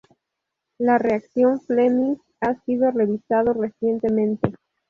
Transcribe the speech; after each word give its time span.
La 0.79 0.97
reacción 0.97 1.61
Fleming 1.61 2.15
ha 2.39 2.55
sido 2.65 2.89
revisado 2.89 3.53
recientemente. 3.53 4.55